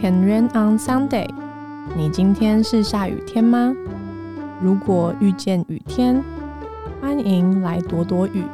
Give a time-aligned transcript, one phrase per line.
[0.00, 1.28] Can rain on Sunday？
[1.96, 3.74] 你今天是下雨天吗？
[4.62, 6.22] 如果遇见雨天，
[7.00, 8.44] 欢迎来躲躲雨。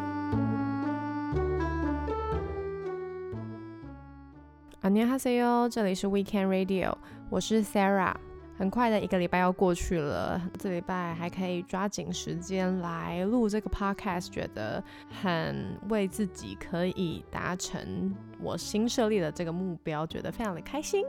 [4.80, 6.94] 안녕하세요，这里是 Weekend Radio，
[7.30, 8.14] 我是 Sarah。
[8.58, 14.82] 很快的一个礼拜要过去了，这礼拜还可以抓紧时间来录这个 podcast，觉得
[15.22, 21.05] 很为自己可以达成 我新设立的这个目标，觉得非常的开心。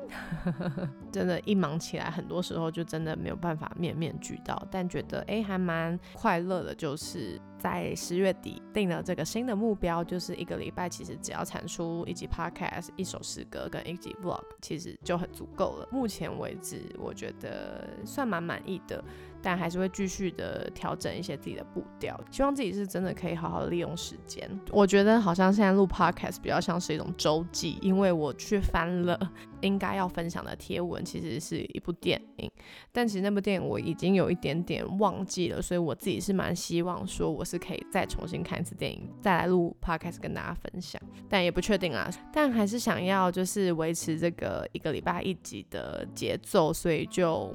[1.13, 7.41] 真的，一忙起来，很多时候就真的没有办法面面俱到，但觉得哎，还蛮快乐的，就是。
[7.59, 15.89] 在十月底定了这个新的目标，就是一个礼拜，其实只要产出一集 podcast、一首诗歌跟一集 vlog，其实就很足够了。
[15.91, 19.03] 目前为止，我觉得算蛮满意的。
[19.43, 24.49] 但还是会继续的调整一些自己的步调，希望自己是真的可以好好利用时间。
[24.71, 29.19] 我觉得好像现在录 podcast 比较像是一种周记，因为我去翻了
[29.61, 32.51] 应该要分享的贴文，其实是一部电影，
[32.93, 47.55] 但其实那部电影我已经有一点点忘记了，所以我自己是蛮希望说我是可以再重新看一次电影，再来录 podcast 跟大家分享，但也不确定啊，但还是想要就是维持这个一个礼拜一集的节奏，所以就。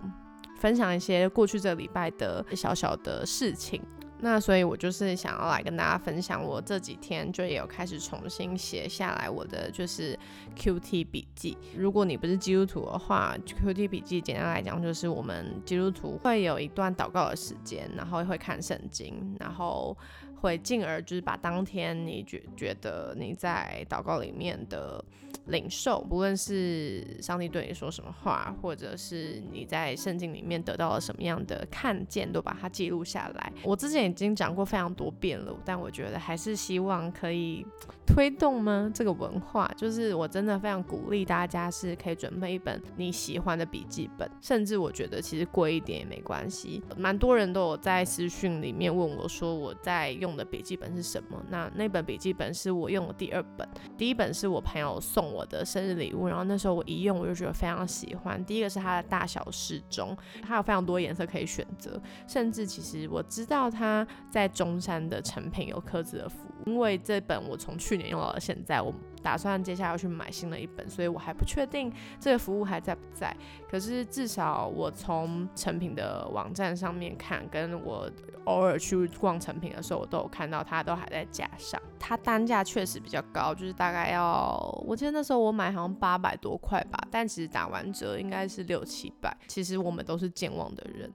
[0.64, 3.82] 分享一些过去这礼拜的小小的事情，
[4.20, 10.18] 那所以我就是想要来跟大家分享，我这几天就也有开始重新写下来我的就是
[10.56, 11.58] Q T 笔记。
[11.76, 19.98] 如果你不是基督徒的话，Q T 笔记简单来讲就是我们基督徒会有一段祷告的时间，然后会看圣经，然后
[20.44, 25.04] 会进而就是把当天你觉觉得你在祷告里面的。
[25.48, 33.52] 领受，不论是上帝对你说什么话，或者是你在圣经里面得到了什么样的看见，都把它记录下来。
[33.62, 37.66] 我之前已经讲过非常多遍了，但我觉得还是希望可以
[38.06, 38.90] 推动吗？
[38.94, 46.82] 这个文化，就是我真的非常鼓励大家是可以准备一本你喜欢的笔记本，甚至我觉得其实贵一点也没关系。
[46.96, 51.44] 蛮多人都有在私讯里面问我说我在用的笔记本是什么？
[51.50, 53.68] 那那本笔记本是我用的第二本，
[53.98, 55.34] 第一本是我朋友送。
[55.34, 58.46] 我的生日礼物，然后那时候我一用我就觉得非常喜欢。
[58.46, 66.70] 第一个是它的大小适中，它有非常多颜色可以选择，甚至其实我知道它在中山的成品有刻字的服务。
[66.70, 73.36] 因为这本我从去年用到了现在，我打算接下来要去买新的一本，所以我还不确定这个服务还在不在。
[73.70, 78.08] 可是至少我从成品的网站上面看，跟我
[78.44, 81.82] 偶尔去逛成品的时候，我都有看到它都还在架上。
[81.98, 89.36] 它单价确实比较高，就是大概要，我记得那时候我买好像八百多块吧，但其实打完折应该是六七百。
[89.48, 91.10] 其实我们都是健忘的人。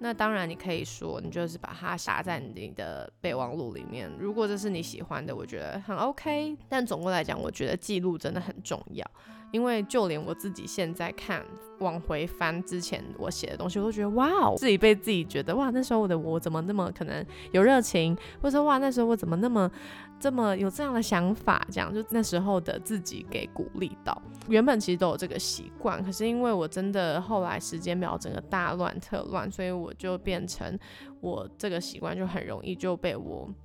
[0.00, 4.10] 那当然，你可以说你就是把它撒在你的备忘录里面。
[4.18, 6.56] 如果这是你喜欢的，我觉得很 OK。
[6.68, 9.08] 但总归来讲，我觉得记录真的很重要。
[9.54, 11.40] 因为就连我自己现在看
[11.78, 19.70] 往回翻之前我写的东西，我都觉得哇哦，自己被自己觉得哇，那时候的我怎么那么可能有热情，或者说哇，那时候我怎么那么
[20.18, 24.20] 这么有这样的想法，这样就那时候的自己给鼓励到。
[24.48, 30.76] 原本其实都有这个习惯，可是因为我真的后来时间表整个大乱特乱，所以我就变成
[31.20, 33.48] 我这个习惯就很容易就被我。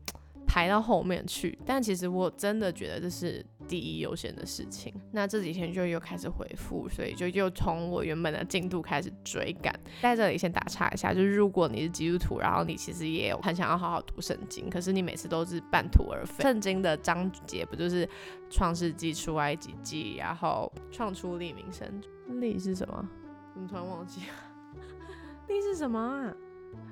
[0.51, 4.91] 排到后面去，但其实我真的觉得这是第一优先的事情。
[5.12, 9.74] 那这几天就又开始回复，所以就又从我原本的进度开始追赶。
[10.02, 16.41] 在这里先打岔一下，就是如果你是基督徒，然后你其实也很想要好好读圣经，可是你每次都是半途而废。
[16.41, 18.09] 圣经的章节不就是
[18.50, 21.88] 创世纪、出埃及记，然后创出立名生？
[22.41, 23.08] 立是什么？
[23.53, 24.22] 怎么突然忘记？
[25.47, 26.34] 立是什么啊？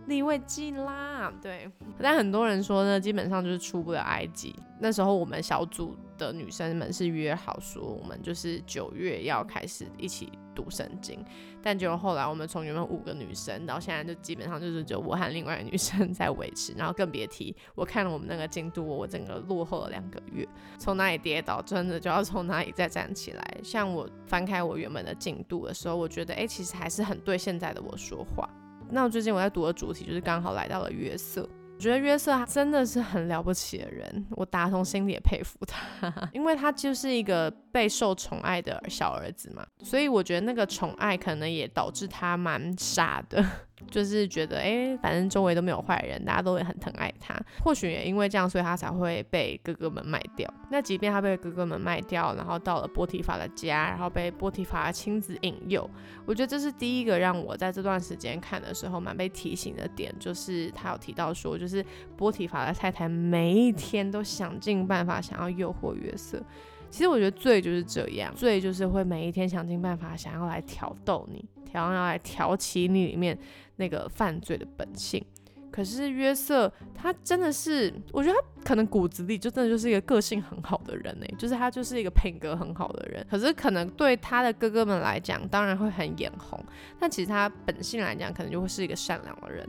[0.07, 4.55] 立位记啦，对，但很多人说呢，基本上就是出不了埃及。
[4.79, 11.19] 那时候我们小组的女生们是约好说，我们就是九月要开始一起读圣经。
[11.61, 23.57] 但结果后来我们从原本五个女生到现在就基本上就是只有我和另外一个女生在维持，然后更别提我看了我们那个进度，我整个落后了两个月，从哪里跌倒真的就要从哪里再站起来。
[23.61, 28.47] 像我翻开我原本的进度的时候，我觉得哎，其实还是很对现在的我说话。
[28.89, 43.43] 那最近我在读的主题就是刚好来到了约瑟，我觉得约瑟真的是很了不起的人，我打从心里也佩服他， 因为他就是一个备受宠爱的小儿子嘛，所以我觉得那个宠爱可能也导致他蛮傻的。
[43.89, 47.35] 就是觉得，哎，反正周围都没有坏人，大家都会很疼爱他。
[47.63, 50.51] 或许也因为这样，所以他才会被哥哥们卖掉。
[50.69, 55.89] 那即便他被哥哥们卖掉，然后到了波提法的家，然后被波提法亲自引诱，
[56.25, 61.85] 我觉得这是第一个让我在这段时间看的时候蛮被提醒的点，就是他有提到说，就是
[62.17, 66.41] 波提法的太太每一天都想尽办法想要诱惑约瑟。
[66.89, 73.37] 其实我觉得罪就是这样，罪就是会每一天想尽办法想要来挑逗你，想要来挑起你里面
[73.75, 75.23] 那个犯罪的本性。
[75.69, 83.23] 可是约瑟他真的是，我觉得他可能骨子里就真的就是一个个性很好的人呢，就是他就是一个品格很好的人。
[83.29, 86.59] 可是可能对他的哥哥们来讲，当然会很眼红，
[86.97, 89.67] 但其实他本性来讲，可能就会是一个善良的人。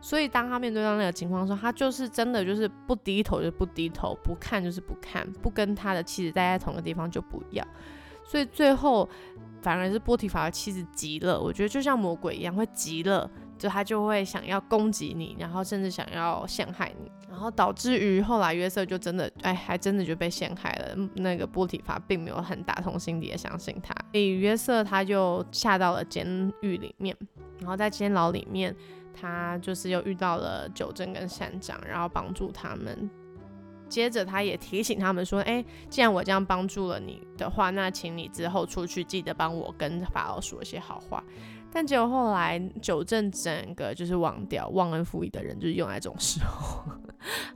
[0.00, 7.66] 所以当他面对到那个情况的时候，他就是真的就是不低头就不低头，不看就是不看，不跟他的妻子待在同一个地方就不要。
[8.24, 9.08] 所以最后
[9.62, 13.30] 反而是波提法的妻子急了，我觉得就像魔鬼一样会急了。
[13.58, 20.94] 就他就会想要攻击你，然后甚至想要陷害你，然后导致于后来约瑟就真的，哎，还真的就被陷害了。
[21.16, 26.24] 那个波提法并没有很打从心底的相信他，所以约瑟他就下到了监
[26.60, 27.16] 狱里面，
[27.58, 28.72] 然后在监牢里面，
[29.12, 33.08] 他就是又遇到了九正跟善长，然后帮助他们。
[33.88, 41.24] 接着他也提醒他们说，哎，既然我这样帮助了你的话，那请你之后出去记得帮我跟法老说一些好话。
[41.70, 46.82] 但结果后来九正整个就是忘掉忘恩负义的人，就是用在这种时候，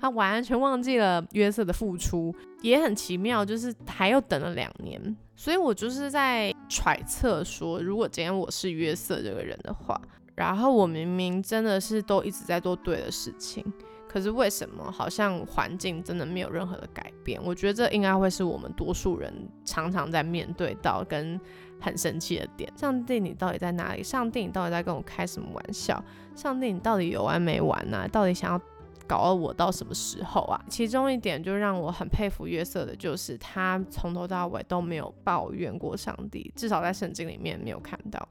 [0.01, 5.17] 他完全忘记了约瑟的付出，也很奇妙，就是还又等了两年。
[5.37, 10.01] 所以我就是在揣测说，如果今天我是约瑟这个人的话，
[10.35, 13.65] 然后我明明真的是都一直在做对的事情，
[14.09, 17.41] 可是为什么好像环境真的没有任何的改变？
[17.43, 19.33] 我觉得这应该会是我们多数人
[19.65, 21.41] 常常在面对到跟。
[21.85, 24.05] 很生气的点，上帝，你到底在哪里？
[24.05, 26.01] 上帝，你到底在跟我开什么玩笑？
[26.37, 28.07] 上帝，你到底有完没完呢？
[28.07, 28.61] 到底想要
[29.05, 30.65] 搞我到什么时候啊？
[30.69, 38.29] 其中一点就让我很佩服约瑟的，就是他从头到尾都没有抱怨过上帝，至少在圣经里面没有看到。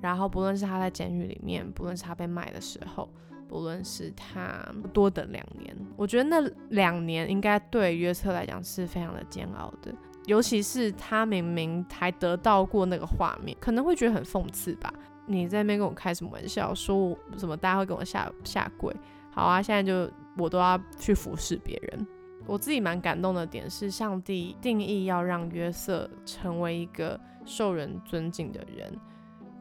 [0.00, 3.08] 然后不论是他在监狱里面，不论是他被卖的时候，
[3.48, 6.40] 不论是他多等两年，我觉得那
[6.70, 9.92] 两年应该对约瑟来讲是非常的煎熬的。
[10.26, 14.92] 尤其是他明明还得到过那个画面，可能会觉得很讽刺吧？
[15.26, 16.74] 你在那边跟我开什么玩笑？
[16.74, 18.94] 说什么大家会跟我下下跪？
[19.30, 22.06] 好啊，现在就我都要去服侍别人。
[22.46, 28.92] 我自己蛮感动的点是，上帝定义要让约瑟成为一个受人尊敬的人，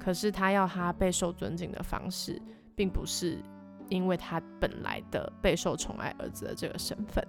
[0.01, 2.42] 可是他要他备受尊敬的方式，
[2.75, 3.38] 并不是
[3.89, 7.24] 因为他本来的备受宠爱儿子的这个身份。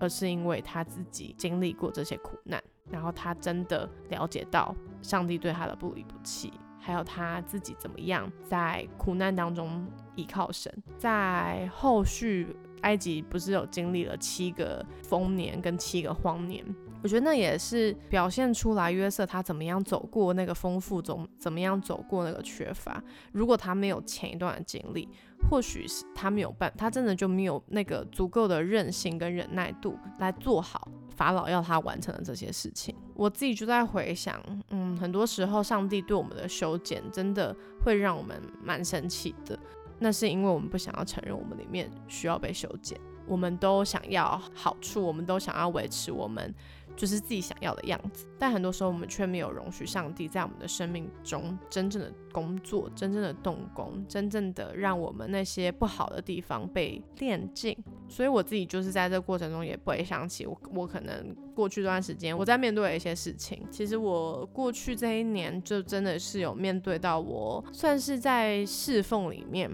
[0.00, 4.72] 而是因为他自己经历过这些苦难，然后他真的了解到
[5.02, 9.84] 上帝对他的不离不弃，还有他自己怎么样在苦难当中
[10.14, 10.72] 依靠神。
[10.96, 16.64] 在后续，埃及不是有经历了七个丰年跟七个荒年？
[17.00, 23.00] 我觉得那也是表现出来约瑟他怎么样走过那个丰富中，怎么样走过那个缺乏。
[23.30, 25.08] 如果他没有前一段的经历，
[25.48, 32.92] 或许是他没有办，他真的就没有那个足够的韧性跟忍耐度来做好法老要他完成的这些事情。
[33.14, 37.54] 我自己就在回想，嗯，很多时候上帝对我们的修剪真的
[37.84, 39.56] 会让我们蛮生气的。
[39.98, 46.54] 那是因为我们不想要承认我们里面需要被修剪，我们都想要好处，我们都想要维持我们。
[46.98, 57.76] 就是自己想要的样子，但很多时候我们却没有容许上帝在我们的生命中真正的工作、真正的动工、真正的让我们那些不好的地方被练尽。
[58.08, 63.64] 所以我自己就是在这过程中也不会想起我，我可能过去这段时间我在面对一些事情。
[63.70, 69.70] 其实我过去这一年就真的是有面对到，我算是在侍奉里面，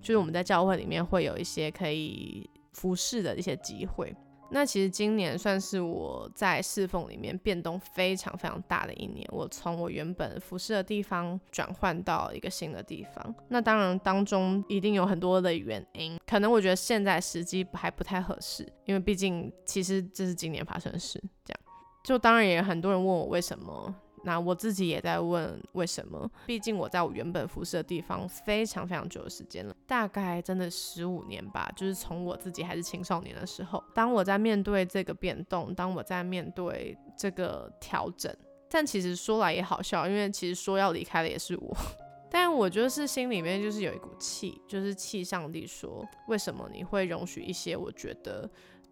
[0.00, 4.14] 就是我们在教会里面会有一些可以服侍的一些机会。
[4.50, 9.28] 那其实今年算是我在侍奉里面变动非常非常大的一年。
[9.30, 13.34] 我从我原本服侍的地方转换到一个新的地方。
[13.48, 21.22] 那当然当中一定有很多的原因，可能我觉得现在时机还不太合适，因为毕竟其实这是今年发生的事。
[21.44, 21.60] 这样，
[22.02, 23.94] 就当然也很多人问我为什么。
[24.28, 26.30] 那我自己也在问为什么？
[26.44, 31.72] 毕竟我在我原本服侍的地方非常非常久的时间了，大概真的十五年吧。
[31.74, 38.30] 就是从我自己还是青少年的时候，当我在面对这个变动，当我在面对这个调整，
[38.68, 41.74] 但其实说来也好笑，因为其实说要离开的也是我，
[42.30, 48.50] 但我就是心里面就是有一股气，就是气上帝说，为什么你会容许一些我觉得。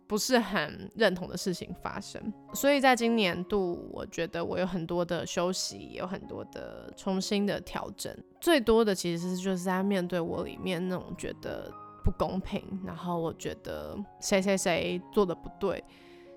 [0.09, 2.23] 不是很认同的事情发生，
[2.55, 8.17] 所以在今年度，我觉得我有很多的休息，有很多的重新的调整。
[8.41, 11.73] 最多的其实就是在面对我里面那种觉得
[12.05, 15.83] 不公平，然后我觉得谁谁谁做的不对，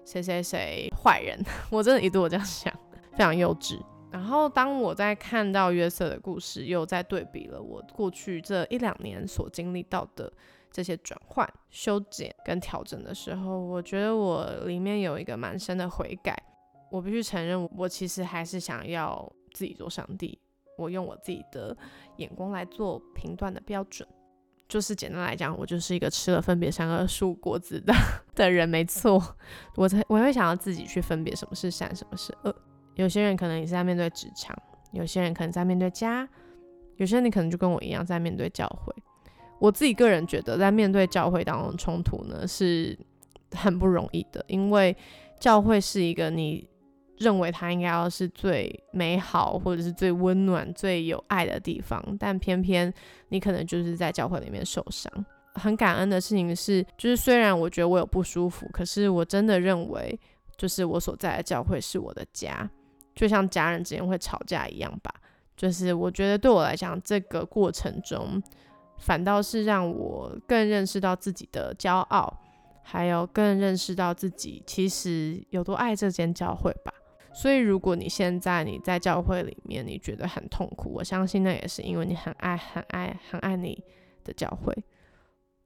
[0.03, 2.73] 谁谁谁坏人， 我真的一度我这样想，
[3.11, 3.79] 非常幼稚。
[4.11, 10.33] 然后当我在看到约瑟的故事，又在对比了我过去这一两年所经历到的。
[10.71, 16.37] 这些转换、修剪跟调整的时候，我觉得我里面有一个蛮深的悔改。
[16.91, 20.39] 我必须承认，我其实还是想要自己做上帝，
[20.77, 21.75] 我用我自己的
[22.17, 24.07] 眼光来做评断的标准。
[24.67, 27.93] 就是简单来讲，我就是一个吃了分别善恶树果子的
[28.35, 29.19] 的人，没错。
[29.75, 32.55] 我才我会想要自己去分别什么是善，什么是恶。
[32.95, 34.55] 有些人可能也是在面对职场，
[34.91, 36.27] 有些人可能在面对家，
[36.97, 38.93] 有些人你可能就跟我一样在面对教会。
[39.59, 42.97] 我自己个人觉得，在面对教会当中冲突呢，是
[43.51, 44.95] 很不容易的，因为
[45.39, 46.67] 教会是一个你。
[47.19, 52.93] 认为它应该要是最美好，或者是最温暖、最有爱的地方，但偏偏
[53.27, 55.11] 你可能就是在教会里面受伤。
[55.55, 60.17] 很感恩的事情是，就是虽然我觉得我有不舒服，可是我真的认为，
[60.55, 62.69] 就是我所在的教会是我的家，
[63.13, 65.13] 就像家人之间会吵架一样吧。
[65.57, 68.41] 就是我觉得对我来讲，这个过程中
[68.99, 72.37] 反倒是让我更认识到自己的骄傲，
[72.83, 76.93] 还有更认识到自己其实有多爱这间教会吧。
[77.33, 83.81] 所以，如果你现在你在教会里面，你觉得很痛苦，我相信那也是因为你很爱、很爱、很爱你
[84.23, 84.75] 的教会，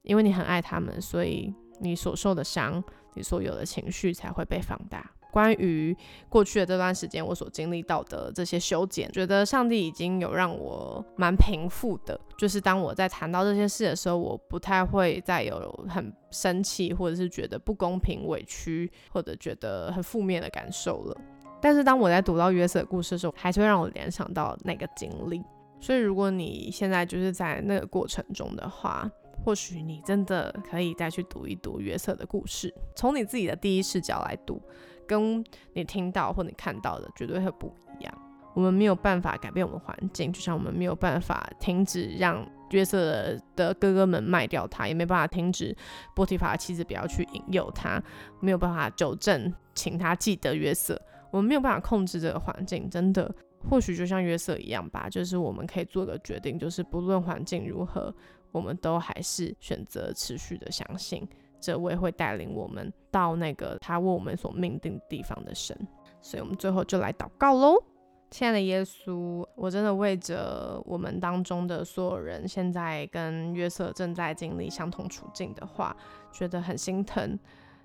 [0.02, 5.10] 因为你很爱他们，所以你所受的伤，你所有的情绪才会被放大。
[5.34, 5.96] 关于
[6.28, 12.18] 过去的这段时间，我所经历到的这些修剪，觉得上帝已经有让我蛮平复的。
[12.38, 21.20] 就是当我在谈到这些事的时候，我不太会再有很生气，或者是觉得不公平、委屈，或者觉得很负面的感受了。
[21.60, 25.42] 但是当我在读到约瑟的故事的时候，还是会让我联想到那个经历。
[25.80, 29.10] 所以如果你现在就是在那个过程中的话，
[29.44, 34.62] 或许你真的可以再去读一读约瑟的故事，从你自己的第一视角来读，
[35.06, 38.14] 跟你听到或你看到的绝对会不一样。
[38.54, 45.76] 我们没有办法改变我们环境，就像我们没有办法停止让约瑟的哥哥们卖掉他，也没办法停止
[46.14, 48.00] 波提法的妻子不要去引诱他，
[48.40, 51.00] 没有办法纠正，请他记得约瑟。
[51.32, 53.28] 我们没有办法控制这个环境，真的，
[53.68, 58.14] 或许就像约瑟一样吧，就是我们可以做个决定，就是不论环境如何，
[58.52, 61.26] 我们都还是选择持续的相信
[61.64, 65.74] 这位会带领我们到那个他为我们所命定地方的神。
[66.20, 67.82] 所以，我们最后就来祷告喽，
[68.30, 75.96] 亲爱的耶稣，我真的为着我们当中的所有人，现在跟约瑟正在经历相同处境的话，
[76.32, 77.38] 觉得很心疼，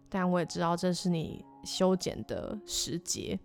[0.10, 1.46] 但我也知道这是你。
[1.66, 3.38] 修剪的时节，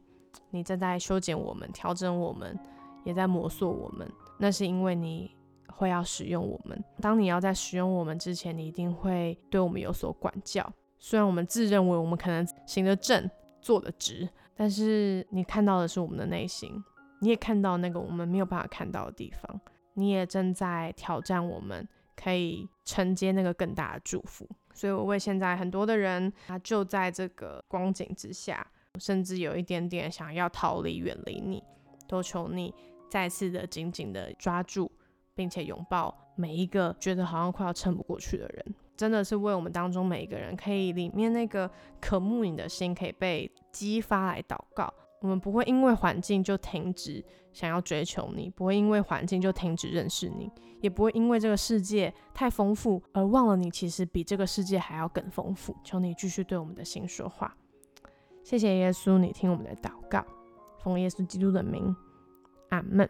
[0.51, 2.57] 你正在修剪我们，调整我们，
[3.03, 4.09] 也在磨塑我们。
[4.39, 5.35] 那是因为你
[5.77, 6.83] 会要使用我们。
[7.01, 10.73] 当你要在使用我们之前，你一定会对我们有所管教。
[10.99, 16.83] 虽然我们自认为我们可能行得正、坐得直，但是你看到的是我们的内心，
[17.21, 19.61] 你也看到那个我们没有办法看到的地方。
[19.95, 24.49] 你也正在挑战我们，可以承接那个更大的祝福。
[24.73, 28.67] 所以，我为现在很多的人，他就在这个光景之下，
[28.99, 31.63] 甚至有一点点想要逃离、远离你，
[32.09, 32.75] 都求你
[33.09, 34.91] 再次的紧紧的抓住，
[35.35, 38.75] 并且拥抱每一个觉得好像快要撑不过去的人。
[38.97, 41.69] 真的是为我们当中每一个人，可以里面那个
[42.01, 44.93] 渴慕你的心可以被激发来祷告。
[45.21, 50.51] 我们不会因为环境就停止想要追求你，不会因为环境就停止认识你，
[50.81, 55.75] 也不会因为这个世界太丰富而忘了你其实比这个世界还要更丰富。
[55.83, 57.57] 求你继续对我们的心说话，
[58.45, 60.25] 谢谢耶稣，你听我们的祷告，
[60.79, 61.97] 奉耶稣基督的名，
[62.69, 63.09] 阿门。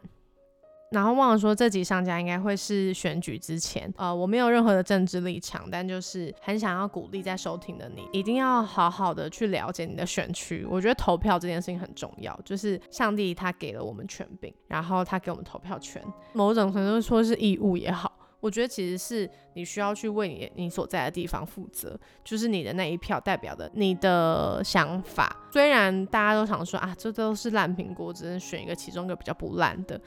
[0.95, 3.93] 然后忘了说，这集上架应该会是选举之前。
[3.97, 10.65] 呃，我没有任何的政治立场，但就是很想要鼓励在收听的你，一定要好好的去了解你的选区。
[10.71, 16.01] 我觉得投票这件事情很重要，就是上帝他给了我们权柄，然后他给我们投票权，
[16.33, 25.35] 某种程度说是义务也好，我觉得其实是你需要去为你你所在的地方负责，就是你的那一票代表的你的想法。
[25.53, 30.01] 虽然大家都想说啊，这都是烂苹果，只能选一个其中一个比较不烂的。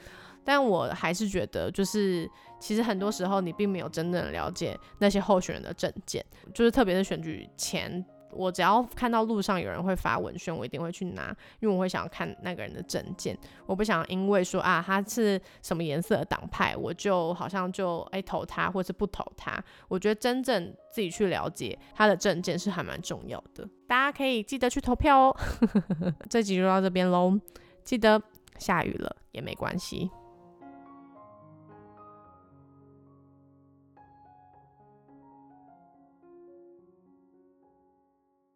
[0.48, 2.26] 但我还是觉得，就是
[2.58, 6.24] 其实很多时候你并没有真正了解那些候选人的证件，
[6.54, 8.02] 就是特别是选举前，
[8.32, 19.62] 我只要看到路上有人会发文宣，我一定会去拿，因为我会想要看那个人的证件，我不想因为说啊他是什么颜色的党派，我就好像就哎投他或是不投他。
[19.86, 25.36] 我觉得真正自己去了解他的证件是还蛮重要的，大家可以记得去投票哦。
[26.30, 27.38] 这集就到这边喽，
[27.84, 28.18] 记得
[28.58, 30.10] 下雨了也没关系。